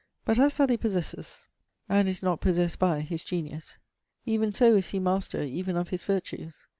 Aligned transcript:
But 0.25 0.39
as 0.39 0.55
Southey 0.55 0.77
possesses, 0.77 1.47
and 1.87 2.09
is 2.09 2.23
not 2.23 2.41
possessed 2.41 2.79
by, 2.79 3.01
his 3.01 3.23
genius, 3.23 3.77
even 4.25 4.51
so 4.51 4.73
is 4.75 4.89
he 4.89 4.99
master 4.99 5.43
even 5.43 5.77
of 5.77 5.89
his 5.89 6.03
virtues. 6.03 6.65